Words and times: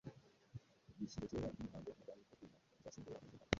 Bishyize 0.99 1.25
kera, 1.31 1.47
iby'imihango 1.53 1.87
y'ibwami 1.91 2.23
byo 2.27 2.35
kwimika 2.37 2.75
uzasimbura 2.79 3.23
Mazimpaka 3.23 3.49